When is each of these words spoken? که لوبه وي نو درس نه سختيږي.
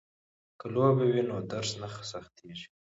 که 0.59 0.65
لوبه 0.73 1.03
وي 1.09 1.21
نو 1.29 1.35
درس 1.51 1.71
نه 1.81 1.87
سختيږي. 2.11 2.67